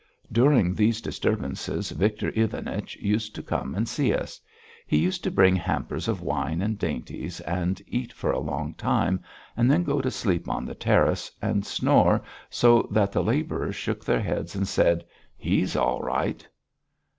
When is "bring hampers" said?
5.29-6.07